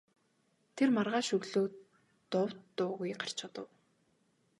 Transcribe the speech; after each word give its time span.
Тэр 0.75 0.89
маргааш 0.95 1.27
өглөө 1.37 1.65
нь 1.69 1.77
дув 2.31 2.49
дуугүй 2.77 3.11
гарч 3.21 3.37
одов. 3.47 3.69